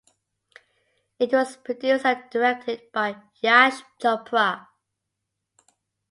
It 1.19 1.31
was 1.31 1.57
produced 1.57 2.07
and 2.07 2.27
directed 2.31 2.91
by 2.91 3.21
Yash 3.41 3.83
Chopra. 4.01 4.65